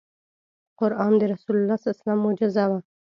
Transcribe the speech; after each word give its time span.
قرآن 0.79 1.13
د 1.17 1.21
رسول 1.31 1.55
الله 1.59 1.77
ص 1.83 1.85
معجزه 2.23 2.65
وه. 2.69 2.79